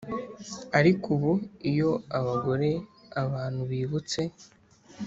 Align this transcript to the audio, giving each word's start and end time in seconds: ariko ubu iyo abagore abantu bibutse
ariko 0.79 1.05
ubu 1.15 1.33
iyo 1.71 1.91
abagore 2.19 2.69
abantu 3.23 3.61
bibutse 3.71 4.21